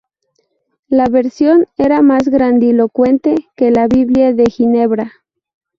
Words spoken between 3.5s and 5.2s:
que la Biblia de Ginebra.